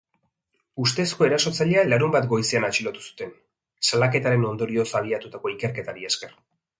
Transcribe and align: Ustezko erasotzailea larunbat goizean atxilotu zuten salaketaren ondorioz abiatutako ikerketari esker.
Ustezko 0.83 1.25
erasotzailea 1.25 1.83
larunbat 1.89 2.25
goizean 2.31 2.65
atxilotu 2.69 3.03
zuten 3.09 3.35
salaketaren 3.89 4.49
ondorioz 4.53 4.87
abiatutako 5.01 5.53
ikerketari 5.57 6.09
esker. 6.13 6.33